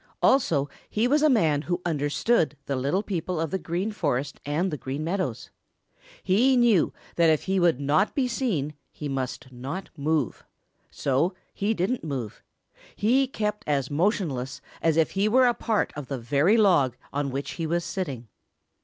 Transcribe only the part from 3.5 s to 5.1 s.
the Green Forest and the Green